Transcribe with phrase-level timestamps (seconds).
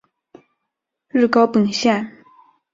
[1.09, 2.23] 日高本线。